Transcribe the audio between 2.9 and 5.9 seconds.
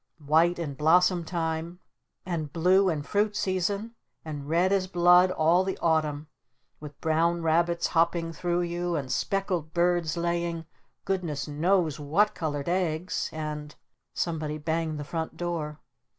fruit season! And red as blood all the